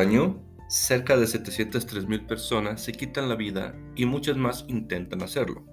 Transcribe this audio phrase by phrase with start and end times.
[0.00, 5.66] Año, cerca de 703.000 personas se quitan la vida y muchas más intentan hacerlo.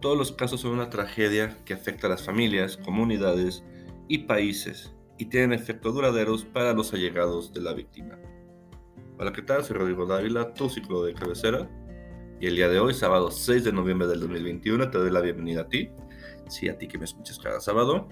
[0.00, 3.62] Todos los casos son una tragedia que afecta a las familias, comunidades
[4.08, 8.18] y países y tienen efectos duraderos para los allegados de la víctima.
[9.20, 9.62] Hola, ¿qué tal?
[9.62, 11.70] Soy Rodrigo Dávila, tu ciclo de cabecera.
[12.40, 15.60] Y el día de hoy, sábado 6 de noviembre del 2021, te doy la bienvenida
[15.60, 15.88] a ti,
[16.48, 18.08] sí, a ti que me escuchas cada sábado,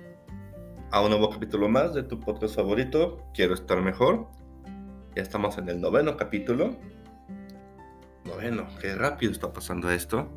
[0.92, 4.28] a un nuevo capítulo más de tu podcast favorito, Quiero estar mejor.
[5.16, 6.76] Ya estamos en el noveno capítulo.
[8.24, 10.28] Noveno, qué rápido está pasando esto.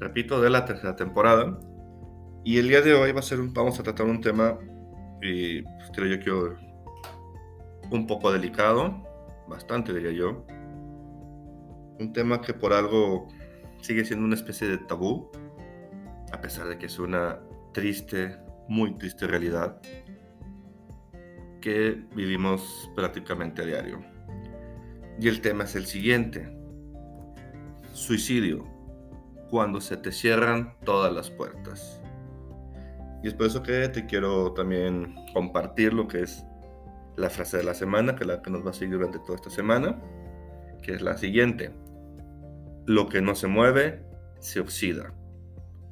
[0.00, 1.60] Repito, de la tercera temporada.
[2.44, 4.58] Y el día de hoy va a ser un, vamos a tratar un tema,
[5.22, 6.32] y pues, creo yo que
[7.94, 9.00] un poco delicado,
[9.46, 10.44] bastante diría yo.
[12.00, 13.28] Un tema que por algo
[13.80, 15.30] sigue siendo una especie de tabú,
[16.32, 17.38] a pesar de que es una
[17.72, 19.80] triste, muy triste realidad
[21.60, 24.00] que vivimos prácticamente a diario.
[25.20, 26.48] Y el tema es el siguiente.
[27.92, 28.64] Suicidio.
[29.50, 32.00] Cuando se te cierran todas las puertas.
[33.22, 36.44] Y es por eso que te quiero también compartir lo que es
[37.16, 39.36] la frase de la semana, que es la que nos va a seguir durante toda
[39.36, 40.00] esta semana,
[40.82, 41.72] que es la siguiente.
[42.86, 44.04] Lo que no se mueve,
[44.38, 45.12] se oxida.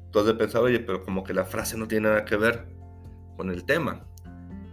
[0.05, 2.65] Entonces pensaba, oye, pero como que la frase no tiene nada que ver
[3.35, 4.06] con el tema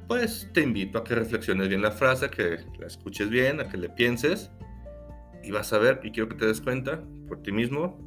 [0.09, 3.77] pues te invito a que reflexiones bien la frase, que la escuches bien, a que
[3.77, 4.51] le pienses
[5.43, 7.99] y vas a ver, y quiero que te des cuenta por ti mismo,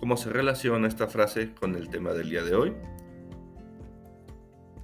[0.00, 2.72] cómo se relaciona esta frase con el tema del día de hoy.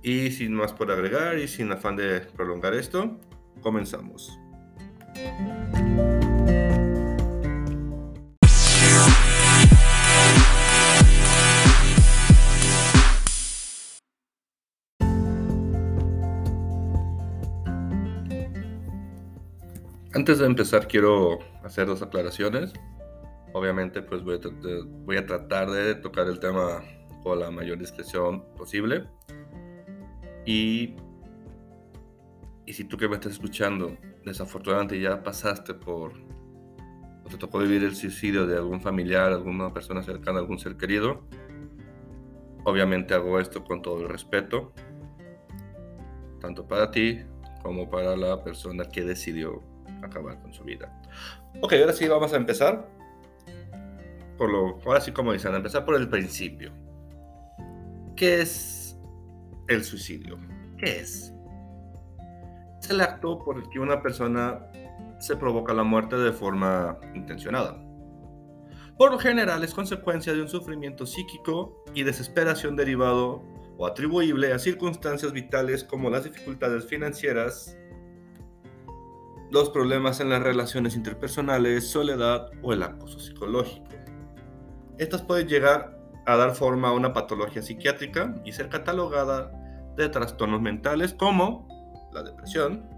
[0.03, 3.19] Y sin más por agregar y sin afán de prolongar esto,
[3.63, 4.39] comenzamos.
[20.19, 22.73] Antes de empezar quiero hacer dos aclaraciones.
[23.53, 26.83] Obviamente pues voy a, tratar de tocar el tema
[27.23, 29.05] con la mayor discreción posible.
[30.45, 30.97] Y,
[32.67, 36.15] y si tú que me estás escuchando desafortunadamente ya pasaste por
[37.25, 41.23] o te tocó vivir el suicidio de algún familiar, alguna persona cercana, algún ser querido,
[42.65, 44.73] obviamente hago esto con todo el respeto,
[46.41, 47.21] tanto para ti
[47.63, 50.93] como para la persona que decidió acabar con su vida.
[51.61, 52.89] Ok, ahora sí vamos a empezar.
[54.37, 56.73] Por lo, ahora sí, como dicen, empezar por el principio.
[58.15, 58.99] ¿Qué es
[59.69, 60.39] el suicidio?
[60.77, 61.33] ¿Qué es?
[62.81, 64.61] Es el acto por el que una persona
[65.19, 67.89] se provoca la muerte de forma intencionada.
[68.99, 73.45] Por lo general es consecuencia de un sufrimiento psíquico y desesperación derivado
[73.77, 77.78] o atribuible a circunstancias vitales como las dificultades financieras,
[79.51, 83.87] los problemas en las relaciones interpersonales, soledad o el acoso psicológico.
[84.99, 89.51] Estas pueden llegar a dar forma a una patología psiquiátrica y ser catalogada
[89.97, 91.67] de trastornos mentales como
[92.13, 92.89] la depresión,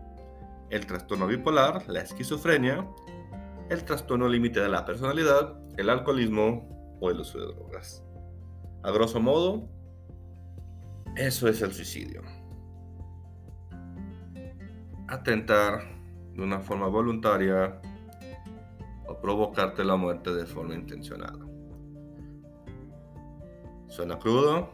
[0.70, 2.86] el trastorno bipolar, la esquizofrenia,
[3.68, 8.04] el trastorno límite de la personalidad, el alcoholismo o el uso de drogas.
[8.82, 9.68] A grosso modo,
[11.16, 12.22] eso es el suicidio.
[15.08, 15.99] Atentar
[16.34, 17.80] de una forma voluntaria
[19.06, 21.38] o provocarte la muerte de forma intencionada.
[23.88, 24.70] Suena crudo,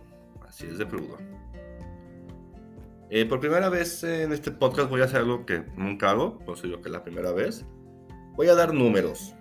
[0.46, 1.16] así es de crudo.
[3.08, 6.60] Eh, por primera vez en este podcast voy a hacer algo que nunca hago, por
[6.60, 7.64] digo que es la primera vez.
[8.34, 9.34] Voy a dar números,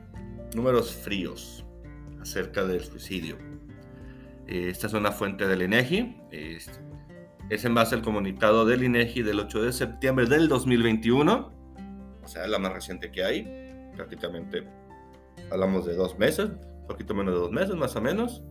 [0.55, 1.65] números fríos
[2.21, 3.37] acerca del suicidio.
[4.47, 6.15] Eh, esta es una fuente del INEGI.
[7.49, 11.54] Es en base al comunicado del INEGI del 8 de septiembre del 2021
[12.25, 14.67] o sea, es la más reciente que hay, prácticamente
[15.51, 18.43] hablamos de dos meses, un poquito menos de dos meses más o menos.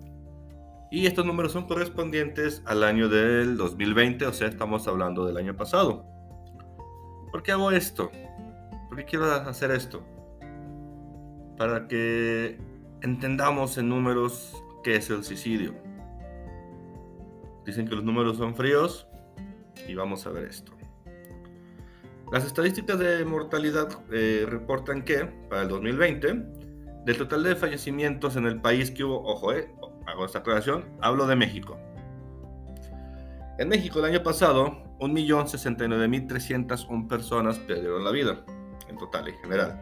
[0.90, 5.56] Y estos números son correspondientes al año del 2020, o sea, estamos hablando del año
[5.56, 6.06] pasado.
[7.32, 8.12] ¿Por qué hago esto?
[8.88, 10.04] ¿Por qué quiero hacer esto?
[11.58, 12.58] Para que
[13.02, 14.54] entendamos en números
[14.84, 15.74] qué es el suicidio.
[17.66, 19.08] Dicen que los números son fríos
[19.88, 20.72] y vamos a ver esto.
[22.34, 26.34] Las estadísticas de mortalidad eh, reportan que, para el 2020,
[27.04, 29.72] del total de fallecimientos en el país que hubo, ojo, eh,
[30.08, 31.78] hago esta aclaración, hablo de México.
[33.60, 38.44] En México el año pasado, 1.069.301 personas perdieron la vida,
[38.88, 39.80] en total, en general.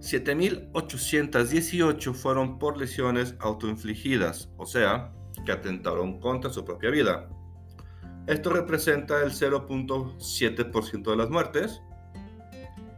[0.00, 5.10] 7.818 fueron por lesiones autoinfligidas, o sea,
[5.46, 7.30] que atentaron contra su propia vida
[8.28, 11.82] Esto representa el 0.7% de las muertes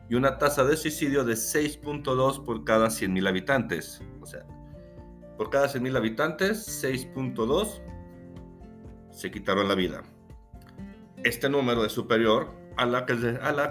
[0.09, 4.03] y una tasa de suicidio de 6.2 por cada 100.000 habitantes.
[4.21, 4.45] O sea,
[5.39, 7.81] por cada 100.000 habitantes, 6.2
[9.13, 10.03] se quitaron la vida.
[11.23, 13.05] Este número es superior a la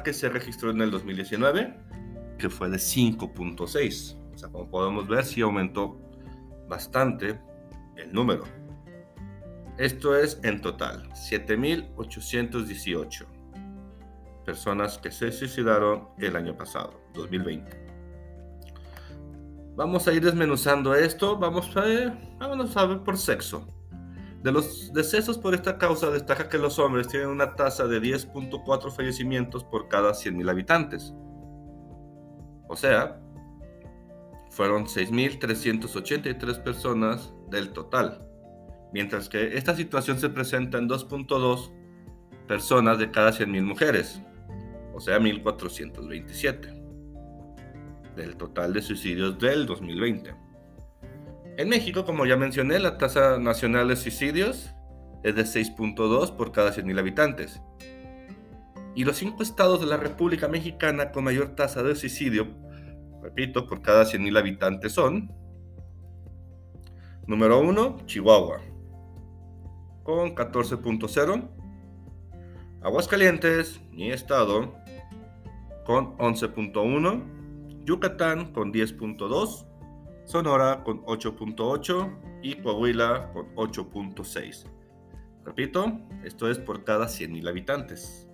[0.03, 1.77] que, se registró en el 2019,
[2.37, 4.17] que fue de 5.6.
[4.33, 5.99] O sea, como podemos ver, sí aumentó
[6.69, 7.37] bastante
[7.97, 8.45] el número.
[9.79, 13.25] Esto es en total 7.818
[14.43, 17.87] personas que se suicidaron el año pasado, 2020.
[19.77, 23.65] Vamos a ir desmenuzando esto, vamos a ver, vamos a ver por sexo.
[24.43, 28.93] De los decesos por esta causa destaca que los hombres tienen una tasa de 10.4
[28.93, 31.13] fallecimientos por cada 100.000 habitantes.
[32.67, 33.21] O sea,
[34.49, 38.28] fueron 6.383 personas del total,
[38.93, 41.71] mientras que esta situación se presenta en 2.2
[42.47, 44.21] personas de cada 100.000 mujeres
[44.99, 46.73] o sea, 1427
[48.17, 50.35] del total de suicidios del 2020.
[51.57, 54.75] En México, como ya mencioné, la tasa nacional de suicidios
[55.23, 57.61] es de 6.2 por cada 100.000 habitantes.
[58.93, 62.47] Y los cinco estados de la República Mexicana con mayor tasa de suicidio,
[63.21, 65.31] repito, por cada 100.000 habitantes son,
[67.25, 68.59] número 1, Chihuahua,
[70.09, 71.49] con 14.0,
[72.81, 74.73] Aguascalientes, mi estado,
[75.85, 79.67] con 11.1, Yucatán con 10.2,
[80.25, 84.65] Sonora con 8.8 y Coahuila con 8.6.
[85.45, 88.27] Repito, esto es por cada 100.000 habitantes.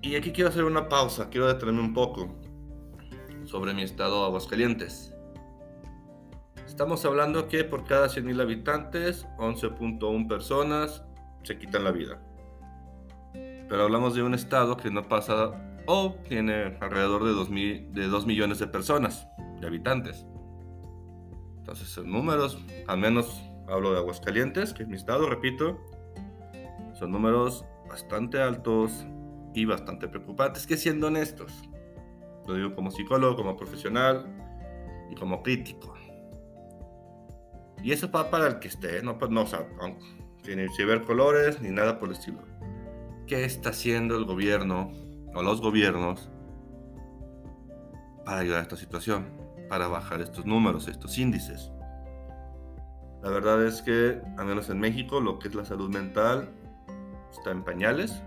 [0.00, 2.36] Y aquí quiero hacer una pausa, quiero detenerme un poco
[3.46, 5.17] sobre mi estado Aguascalientes.
[6.78, 11.04] Estamos hablando que por cada 100.000 habitantes, 11.1 personas
[11.42, 12.22] se quitan la vida.
[13.32, 18.60] Pero hablamos de un estado que no pasa o tiene alrededor de 2, de millones
[18.60, 19.26] de personas,
[19.60, 20.24] de habitantes.
[21.56, 25.84] Entonces, son números, al menos hablo de Aguascalientes, que es mi estado, repito,
[26.96, 29.04] son números bastante altos
[29.52, 31.52] y bastante preocupantes, que siendo honestos,
[32.46, 34.32] lo digo como psicólogo, como profesional
[35.10, 35.97] y como crítico.
[37.82, 39.66] Y eso va para el que esté, no, pues no, o sea,
[40.42, 42.38] sin ver colores ni nada por el estilo.
[43.26, 44.92] ¿Qué está haciendo el gobierno
[45.34, 46.30] o los gobiernos
[48.24, 49.26] para ayudar a esta situación?
[49.68, 51.70] Para bajar estos números, estos índices.
[53.22, 56.48] La verdad es que, al menos en México, lo que es la salud mental
[57.30, 58.22] está en pañales,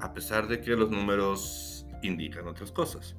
[0.00, 3.16] a pesar de que los números indican otras cosas.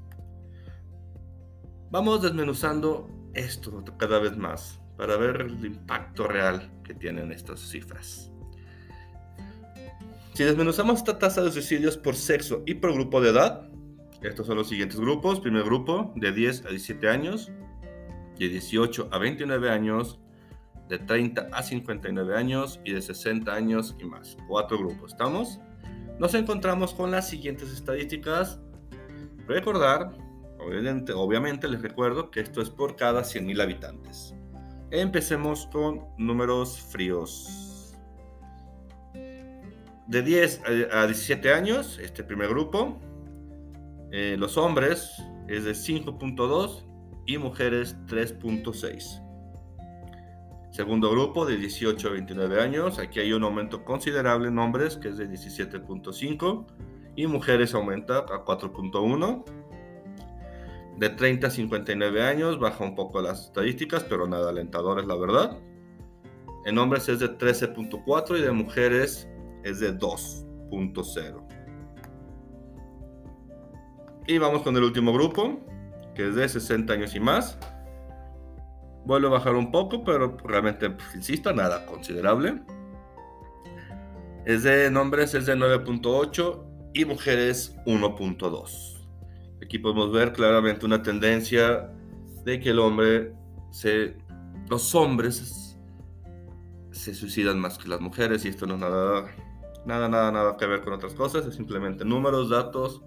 [1.89, 8.31] Vamos desmenuzando esto cada vez más para ver el impacto real que tienen estas cifras.
[10.33, 13.69] Si desmenuzamos esta tasa de suicidios por sexo y por grupo de edad,
[14.21, 15.39] estos son los siguientes grupos.
[15.39, 17.51] Primer grupo, de 10 a 17 años,
[18.37, 20.19] de 18 a 29 años,
[20.89, 24.37] de 30 a 59 años y de 60 años y más.
[24.47, 25.59] Cuatro grupos, ¿estamos?
[26.19, 28.59] Nos encontramos con las siguientes estadísticas.
[29.47, 30.15] Recordar,
[30.65, 34.35] obviamente, obviamente les recuerdo que esto es por cada 100.000 habitantes.
[34.91, 37.93] Empecemos con números fríos.
[40.07, 42.99] De 10 a 17 años, este primer grupo,
[44.11, 45.11] eh, los hombres
[45.47, 46.85] es de 5.2
[47.25, 49.21] y mujeres 3.6.
[50.71, 55.07] Segundo grupo de 18 a 29 años, aquí hay un aumento considerable en hombres que
[55.07, 56.65] es de 17.5
[57.15, 59.45] y mujeres aumenta a 4.1
[60.97, 65.57] de 30 a 59 años, baja un poco las estadísticas, pero nada alentadoras, la verdad.
[66.65, 69.27] En hombres es de 13.4 y de mujeres
[69.63, 71.45] es de 2.0.
[74.27, 75.59] Y vamos con el último grupo,
[76.15, 77.59] que es de 60 años y más.
[79.05, 82.63] Vuelve a bajar un poco, pero realmente, pues, insisto, nada considerable.
[84.45, 88.94] Es de hombres es de 9.8 y mujeres 1.2.
[89.63, 91.91] Aquí podemos ver claramente una tendencia
[92.43, 93.33] de que el hombre
[93.71, 94.15] se,
[94.69, 95.77] los hombres
[96.91, 99.25] se suicidan más que las mujeres y esto no es nada,
[99.85, 103.01] nada, nada, nada que ver con otras cosas, es simplemente números, datos.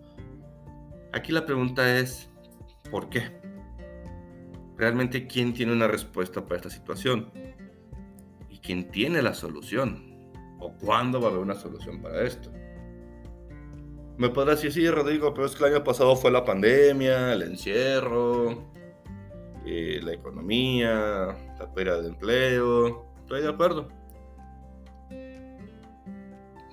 [1.12, 2.31] Aquí la pregunta es,
[2.90, 3.40] ¿por qué?
[4.76, 7.33] Realmente, ¿quién tiene una respuesta para esta situación?
[8.49, 10.31] ¿Y quién tiene la solución?
[10.61, 12.52] ¿O cuándo va a haber una solución para esto?
[14.18, 17.42] Me podrás decir, sí, Rodrigo, pero es que el año pasado fue la pandemia, el
[17.42, 18.64] encierro,
[19.64, 23.06] eh, la economía, la pérdida de empleo.
[23.20, 23.88] Estoy de acuerdo.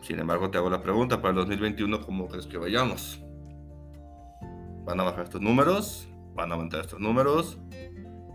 [0.02, 3.24] Sin embargo, te hago la pregunta, para el 2021, ¿cómo crees que vayamos?
[4.84, 6.08] ¿Van a bajar estos números?
[6.34, 7.60] ¿Van a aumentar estos números?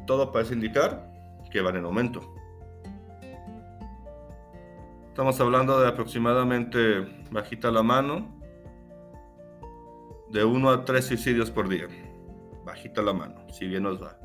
[0.06, 1.10] Todo parece indicar
[1.50, 2.32] que van en aumento.
[5.08, 7.00] Estamos hablando de aproximadamente,
[7.32, 8.39] bajita la mano,
[10.30, 11.88] de 1 a 3 suicidios por día.
[12.64, 14.18] Bajita la mano, si bien nos va.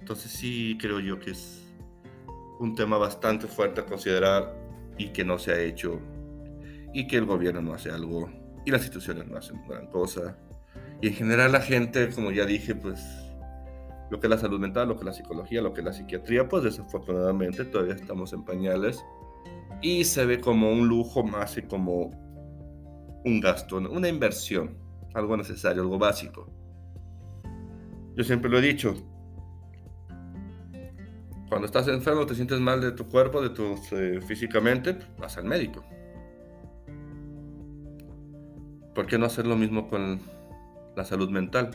[0.00, 1.62] Entonces sí creo yo que es
[2.58, 4.54] un tema bastante fuerte a considerar
[4.98, 6.00] y que no se ha hecho
[6.92, 8.30] y que el gobierno no hace algo
[8.64, 10.36] y las instituciones no hacen gran cosa.
[11.00, 13.00] Y en general la gente, como ya dije, pues
[14.10, 15.92] lo que es la salud mental, lo que es la psicología, lo que es la
[15.92, 19.04] psiquiatría, pues desafortunadamente todavía estamos en pañales
[19.80, 22.10] y se ve como un lujo más y como
[23.24, 24.81] un gasto, una inversión,
[25.14, 26.48] algo necesario, algo básico.
[28.14, 28.94] Yo siempre lo he dicho,
[31.52, 35.44] cuando estás enfermo, te sientes mal de tu cuerpo, de tu eh, físicamente, vas al
[35.44, 35.84] médico.
[38.94, 40.20] ¿Por qué no hacer lo mismo con
[40.96, 41.70] la salud mental?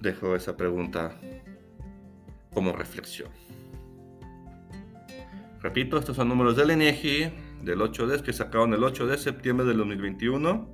[0.00, 1.12] Dejo esa pregunta
[2.52, 3.30] como reflexión.
[5.60, 9.78] Repito, estos son números del INEGI del 8D que sacaron el 8 de septiembre del
[9.78, 10.68] 2021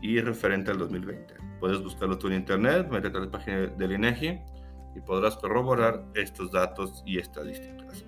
[0.00, 1.34] y referente al 2020.
[1.60, 4.40] Puedes buscarlo tú en internet, métete a la página del INEGI
[4.96, 8.04] y podrás corroborar estos datos y estadísticas.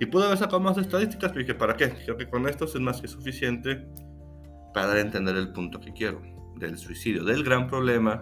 [0.00, 1.90] Y pude haber sacado más estadísticas, pero dije, ¿para qué?
[2.04, 3.86] Creo que con estos es más que suficiente
[4.72, 6.22] para entender el punto que quiero
[6.56, 8.20] del suicidio, del gran problema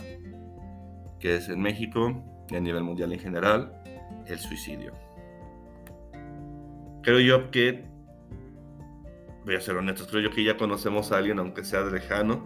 [1.19, 3.73] que es en México y a nivel mundial en general,
[4.27, 4.95] el suicidio
[7.03, 7.85] creo yo que,
[9.45, 12.45] voy a ser honesto, creo yo que ya conocemos a alguien, aunque sea de lejano,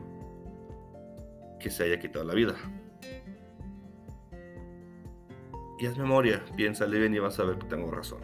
[1.58, 2.54] que se haya quitado la vida.
[5.78, 8.20] Y haz memoria, piénsale bien y vas a ver que tengo razón.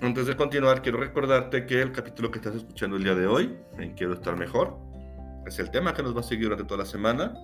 [0.00, 3.56] Antes de continuar, quiero recordarte que el capítulo que estás escuchando el día de hoy,
[3.78, 4.76] en Quiero estar mejor,
[5.46, 7.34] es el tema que nos va a seguir durante toda la semana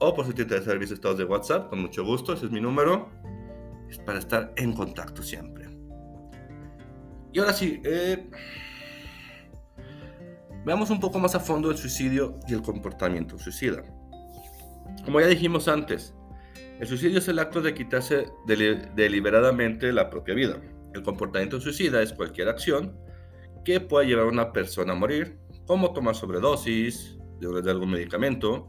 [0.00, 2.60] o por si te interesa servicios estados de WhatsApp, con mucho gusto, ese es mi
[2.60, 3.08] número,
[3.88, 5.68] es para estar en contacto siempre.
[7.32, 8.28] Y ahora sí, eh,
[10.64, 13.84] veamos un poco más a fondo el suicidio y el comportamiento suicida.
[15.04, 16.16] Como ya dijimos antes,
[16.80, 20.60] el suicidio es el acto de quitarse deliberadamente la propia vida.
[20.98, 22.98] El comportamiento suicida es cualquier acción
[23.64, 28.68] que pueda llevar a una persona a morir, como tomar sobredosis de algún medicamento,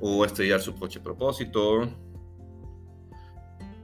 [0.00, 1.88] o estrellar su coche a propósito,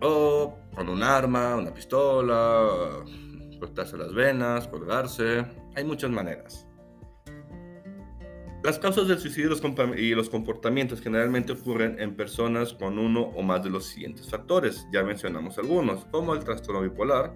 [0.01, 3.05] o con un arma, una pistola,
[3.59, 5.45] cortarse las venas, colgarse.
[5.75, 6.69] Hay muchas maneras.
[8.63, 9.57] Las causas del suicidio
[9.97, 14.87] y los comportamientos generalmente ocurren en personas con uno o más de los siguientes factores.
[14.93, 17.35] Ya mencionamos algunos, como el trastorno bipolar,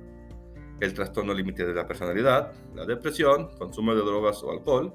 [0.81, 4.93] el trastorno límite de la personalidad, la depresión, consumo de drogas o alcohol,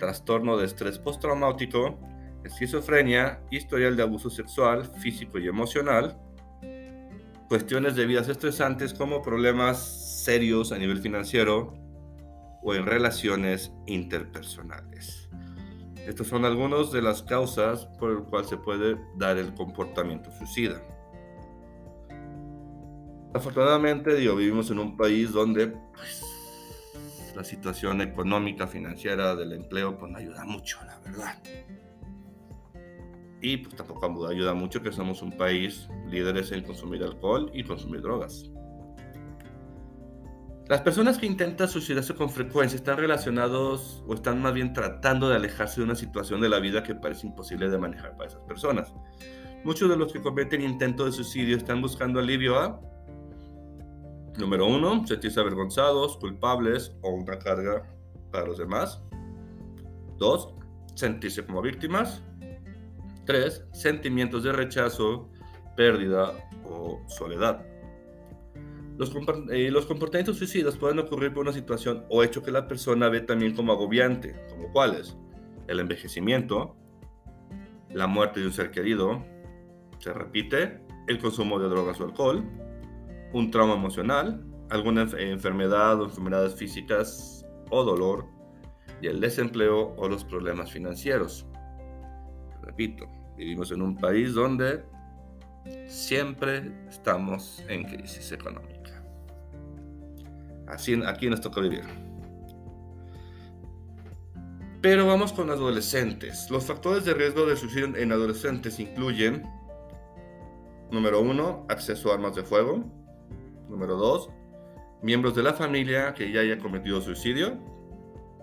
[0.00, 2.00] trastorno de estrés postraumático,
[2.42, 6.18] esquizofrenia, historial de abuso sexual, físico y emocional,
[7.48, 11.74] cuestiones de vidas estresantes como problemas serios a nivel financiero
[12.62, 15.30] o en relaciones interpersonales.
[16.06, 20.82] Estas son algunas de las causas por las cuales se puede dar el comportamiento suicida.
[23.32, 26.24] Afortunadamente, vivimos en un país donde pues,
[27.36, 31.38] la situación económica, financiera del empleo, pues no ayuda mucho, la verdad.
[33.40, 38.02] Y pues tampoco ayuda mucho que somos un país líderes en consumir alcohol y consumir
[38.02, 38.50] drogas.
[40.70, 45.34] Las personas que intentan suicidarse con frecuencia están relacionados o están más bien tratando de
[45.34, 48.94] alejarse de una situación de la vida que parece imposible de manejar para esas personas.
[49.64, 52.80] Muchos de los que cometen intento de suicidio están buscando alivio a,
[54.38, 57.82] número uno, sentirse avergonzados, culpables o una carga
[58.30, 59.02] para los demás.
[60.18, 60.54] Dos,
[60.94, 62.22] sentirse como víctimas.
[63.26, 65.32] Tres, sentimientos de rechazo,
[65.76, 66.32] pérdida
[66.64, 67.66] o soledad.
[69.00, 69.10] Los,
[69.50, 73.22] eh, los, comportamientos suicidas pueden ocurrir por una situación o hecho que la persona ve
[73.22, 75.16] también como agobiante, como cuáles,
[75.68, 76.76] el envejecimiento,
[77.88, 79.24] la muerte de un ser querido,
[80.00, 82.44] se repite, el consumo de drogas o alcohol,
[83.32, 88.26] un trauma emocional, alguna enfermedad o enfermedades físicas o dolor,
[89.00, 91.46] y el desempleo o los problemas financieros.
[92.60, 93.06] Repito,
[93.38, 94.84] vivimos en un país donde
[95.86, 98.79] siempre estamos en crisis económica.
[100.72, 101.84] Aquí nos toca vivir.
[104.80, 106.50] Pero vamos con adolescentes.
[106.50, 109.42] Los factores de riesgo de suicidio en adolescentes incluyen,
[110.90, 112.84] número uno, acceso a armas de fuego.
[113.68, 114.30] Número dos,
[115.02, 117.58] miembros de la familia que ya haya cometido suicidio.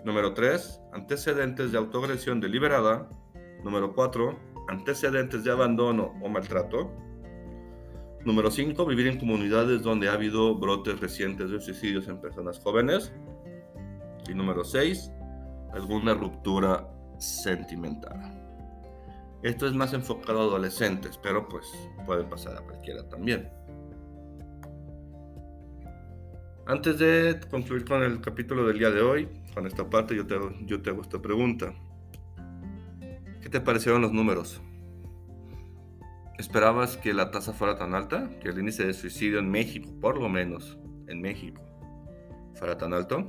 [0.05, 3.09] Número tres, antecedentes de autoagresión deliberada.
[3.63, 6.91] Número cuatro, antecedentes de abandono o maltrato.
[8.27, 8.85] Número 5.
[8.85, 13.13] Vivir en comunidades donde ha habido brotes recientes de suicidios en personas jóvenes.
[14.29, 15.09] Y número 6.
[15.71, 16.85] Alguna ruptura
[17.19, 18.19] sentimental.
[19.43, 21.71] Esto es más enfocado a adolescentes, pero pues
[22.05, 23.49] puede pasar a cualquiera también.
[26.65, 30.35] Antes de concluir con el capítulo del día de hoy, con esta parte yo te,
[30.65, 31.73] yo te hago esta pregunta.
[33.41, 34.61] ¿Qué te parecieron los números?
[36.37, 38.29] ¿Esperabas que la tasa fuera tan alta?
[38.39, 41.61] ¿Que el índice de suicidio en México, por lo menos en México,
[42.53, 43.25] fuera tan alto?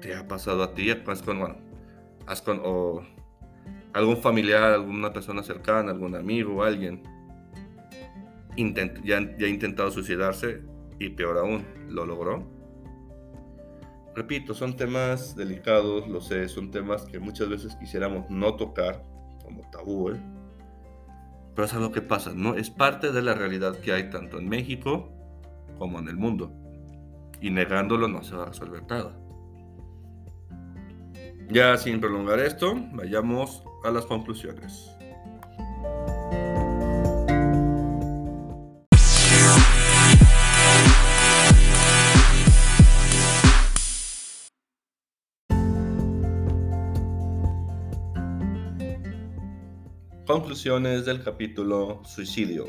[0.00, 0.90] ¿Te ha pasado a ti?
[0.90, 1.56] ¿Has con, bueno,
[2.26, 3.02] has con o
[3.92, 7.02] algún familiar, alguna persona cercana, algún amigo, alguien
[9.04, 10.62] ya, ya ha intentado suicidarse
[10.98, 12.42] y peor aún, lo logró?
[14.14, 19.02] Repito, son temas delicados, lo sé, son temas que muchas veces quisiéramos no tocar
[19.42, 20.31] como tabú, ¿eh?
[21.54, 22.54] Pero es algo que pasa, ¿no?
[22.54, 25.12] Es parte de la realidad que hay tanto en México
[25.78, 26.52] como en el mundo.
[27.40, 29.18] Y negándolo no se va a resolver nada.
[31.50, 34.91] Ya sin prolongar esto, vayamos a las conclusiones.
[50.26, 52.66] Conclusiones del capítulo Suicidio.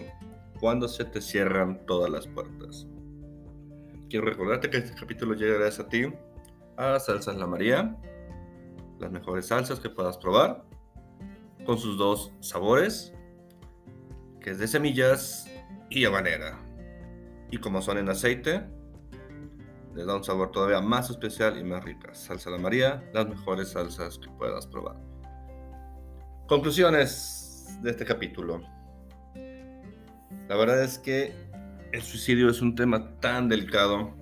[0.59, 2.87] Cuando se te cierran todas las puertas.
[4.09, 6.11] Quiero recordarte que este capítulo llega gracias a ti
[6.77, 7.95] a Salsas La María,
[8.99, 10.65] las mejores salsas que puedas probar,
[11.63, 13.13] con sus dos sabores,
[14.41, 15.47] que es de semillas
[15.91, 16.59] y habanera.
[17.51, 18.65] Y como son en aceite,
[19.93, 22.15] le da un sabor todavía más especial y más rica.
[22.15, 24.97] Salsa La María, las mejores salsas que puedas probar.
[26.47, 27.42] Conclusiones
[27.81, 28.61] de este capítulo.
[30.47, 31.33] La verdad es que
[31.91, 34.13] el suicidio es un tema tan delicado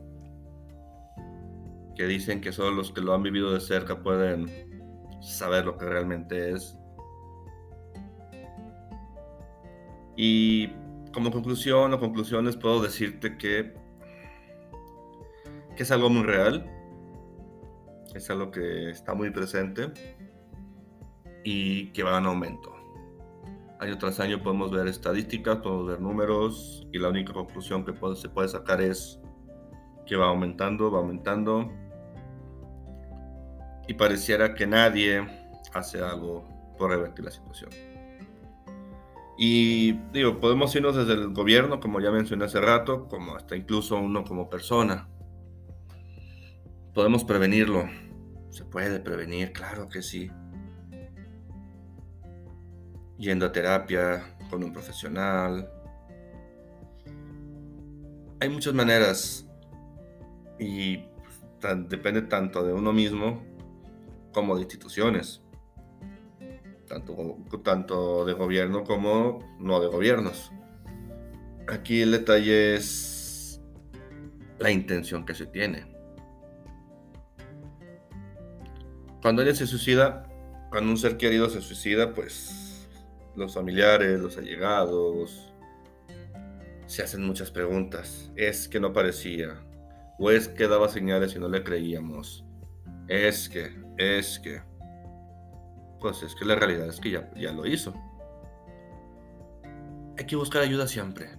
[1.96, 4.50] que dicen que solo los que lo han vivido de cerca pueden
[5.22, 6.78] saber lo que realmente es.
[10.16, 10.68] Y
[11.14, 13.74] como conclusión o conclusiones puedo decirte que,
[15.76, 16.66] que es algo muy real,
[18.14, 19.92] es algo que está muy presente
[21.44, 22.81] y que va en aumento
[23.82, 28.30] año tras año podemos ver estadísticas, podemos ver números y la única conclusión que se
[28.30, 29.20] puede sacar es
[30.06, 31.72] que va aumentando, va aumentando
[33.88, 35.28] y pareciera que nadie
[35.74, 37.72] hace algo por revertir la situación.
[39.36, 43.98] Y digo, podemos irnos desde el gobierno, como ya mencioné hace rato, como hasta incluso
[43.98, 45.08] uno como persona.
[46.94, 47.90] Podemos prevenirlo.
[48.52, 50.30] Se puede prevenir, claro que sí
[53.22, 55.72] yendo a terapia con un profesional.
[58.40, 59.48] Hay muchas maneras
[60.60, 61.06] y
[61.88, 63.44] depende tanto de uno mismo
[64.34, 65.44] como de instituciones,
[66.88, 70.52] tanto, tanto de gobierno como no de gobiernos.
[71.68, 73.62] Aquí el detalle es
[74.58, 75.86] la intención que se tiene.
[79.22, 80.28] Cuando alguien se suicida,
[80.72, 82.71] cuando un ser querido se suicida, pues
[83.36, 85.52] los familiares, los allegados,
[86.86, 88.32] se hacen muchas preguntas.
[88.36, 89.56] Es que no parecía,
[90.20, 92.46] O es que daba señales y no le creíamos.
[93.08, 94.62] Es que, es que.
[96.00, 97.94] Pues es que la realidad es que ya, ya lo hizo.
[100.18, 101.30] Hay que buscar ayuda siempre.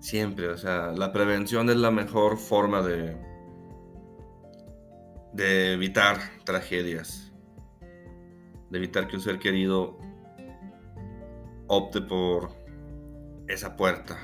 [0.00, 3.16] Siempre, o sea, la prevención es la mejor forma de,
[5.32, 7.32] de evitar tragedias,
[8.70, 9.98] de evitar que un ser querido
[11.66, 12.50] opte por
[13.48, 14.18] esa puerta.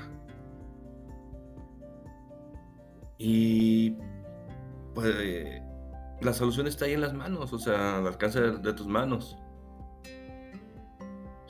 [3.17, 3.91] Y
[4.93, 5.15] pues
[6.21, 9.37] la solución está ahí en las manos, o sea, al alcance de, tus manos.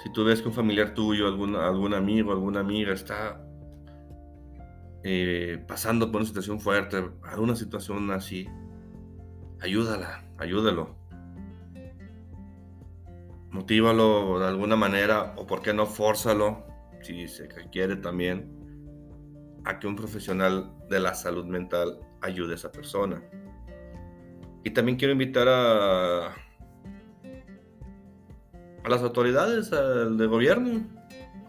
[0.04, 3.42] Si tú ves que un familiar tuyo, algún, algún amigo, alguna amiga está
[5.04, 8.48] eh, pasando por una situación fuerte, alguna situación así,
[9.62, 11.01] ayúdala, ayúdalo.
[13.52, 16.66] Motívalo de alguna manera o por qué no fórzalo,
[17.02, 18.62] si se quiere también,
[19.66, 23.22] a que un profesional de la salud mental ayude a esa persona.
[24.64, 26.34] Y también quiero invitar a, a
[28.90, 30.88] las autoridades al de gobierno,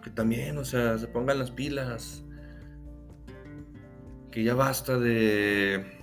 [0.02, 2.24] que también, o sea, se pongan las pilas,
[4.30, 5.98] que ya basta de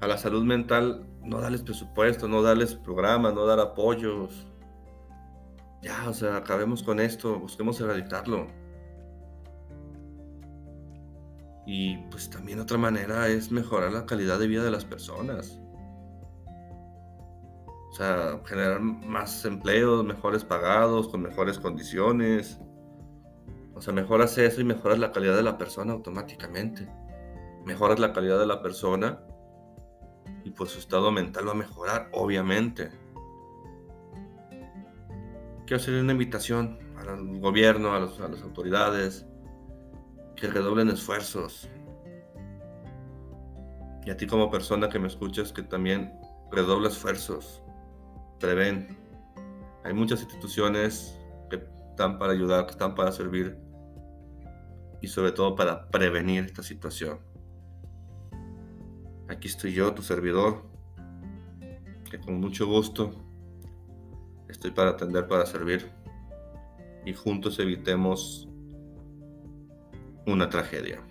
[0.00, 4.46] a la salud mental no darles presupuesto, no darles programas, no dar apoyos.
[5.82, 8.46] Ya, o sea, acabemos con esto, busquemos erradicarlo.
[11.66, 15.60] Y pues también otra manera es mejorar la calidad de vida de las personas.
[17.90, 22.58] O sea, generar más empleos, mejores pagados, con mejores condiciones.
[23.74, 26.88] O sea, mejoras eso y mejoras la calidad de la persona automáticamente.
[27.64, 29.23] Mejoras la calidad de la persona
[30.56, 32.90] pues su estado mental va a mejorar, obviamente.
[35.66, 39.26] Quiero hacer una invitación al gobierno, a, a las autoridades,
[40.36, 41.68] que redoblen esfuerzos.
[44.04, 46.12] Y a ti como persona que me escuchas, que también
[46.52, 47.62] redoble esfuerzos.
[48.38, 48.98] Preven.
[49.84, 51.18] Hay muchas instituciones
[51.50, 53.58] que están para ayudar, que están para servir
[55.00, 57.18] y sobre todo para prevenir esta situación.
[59.28, 60.62] Aquí estoy yo, tu servidor,
[62.10, 63.10] que con mucho gusto
[64.48, 65.90] estoy para atender, para servir
[67.04, 68.48] y juntos evitemos
[70.26, 71.02] una tragedia.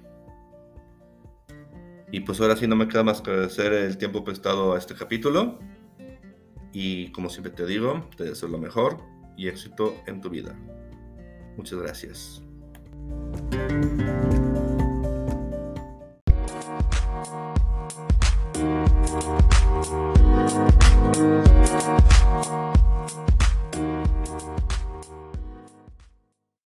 [2.11, 4.93] Y pues ahora sí no me queda más que agradecer el tiempo prestado a este
[4.93, 5.57] capítulo.
[6.71, 8.99] Y como siempre te digo, te deseo lo mejor
[9.35, 10.55] y éxito en tu vida.
[11.57, 12.42] Muchas gracias.